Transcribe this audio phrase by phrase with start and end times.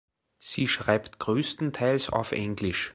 [0.39, 2.89] Sie schreibt größtenteils auf Englisch.